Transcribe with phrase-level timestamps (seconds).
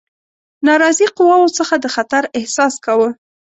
[0.67, 3.09] ناراضي قواوو څخه د خطر احساس کاوه.